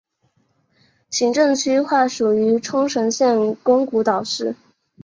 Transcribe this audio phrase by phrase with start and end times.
[1.11, 4.55] 行政区划属于冲绳县宫古岛市。